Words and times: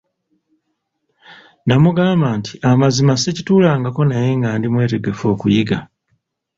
Namugamba 1.67 2.27
nti 2.39 2.53
amazima 2.71 3.13
sikituulangako 3.21 4.01
naye 4.09 4.29
nga 4.39 4.49
ndi 4.57 4.67
mwetegefu 4.73 5.23
okuyiga. 5.33 5.77